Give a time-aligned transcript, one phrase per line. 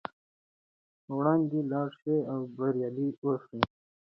[1.15, 3.59] وړاندې لاړ شئ او بریالي اوسئ.